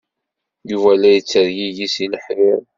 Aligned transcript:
Yuba 0.69 0.91
la 0.99 1.09
yettergigi 1.15 1.87
seg 1.95 2.09
lḥir. 2.13 2.59